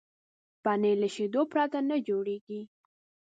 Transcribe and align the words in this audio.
پنېر 0.63 0.97
له 1.03 1.09
شیدو 1.15 1.41
پرته 1.51 1.79
نه 1.89 1.95
جوړېږي. 2.07 2.61